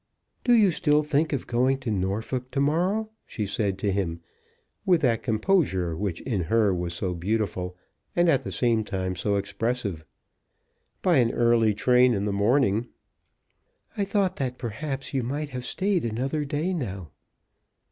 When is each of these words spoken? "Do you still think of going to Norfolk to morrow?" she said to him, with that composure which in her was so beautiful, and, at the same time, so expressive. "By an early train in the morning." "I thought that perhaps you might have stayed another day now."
"Do 0.43 0.53
you 0.53 0.71
still 0.71 1.03
think 1.03 1.31
of 1.31 1.45
going 1.45 1.77
to 1.81 1.91
Norfolk 1.91 2.49
to 2.49 2.59
morrow?" 2.59 3.11
she 3.23 3.45
said 3.45 3.77
to 3.77 3.91
him, 3.91 4.19
with 4.83 5.01
that 5.01 5.21
composure 5.21 5.95
which 5.95 6.21
in 6.21 6.45
her 6.45 6.73
was 6.73 6.95
so 6.95 7.13
beautiful, 7.13 7.77
and, 8.15 8.27
at 8.27 8.41
the 8.41 8.51
same 8.51 8.83
time, 8.83 9.15
so 9.15 9.35
expressive. 9.35 10.03
"By 11.03 11.17
an 11.17 11.31
early 11.31 11.75
train 11.75 12.15
in 12.15 12.25
the 12.25 12.33
morning." 12.33 12.87
"I 13.95 14.03
thought 14.03 14.37
that 14.37 14.57
perhaps 14.57 15.13
you 15.13 15.21
might 15.21 15.49
have 15.49 15.65
stayed 15.65 16.03
another 16.03 16.45
day 16.45 16.73
now." 16.73 17.11